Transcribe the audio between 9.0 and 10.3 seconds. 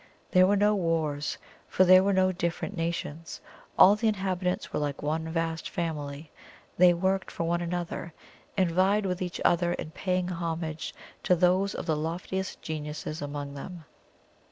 with each other in paying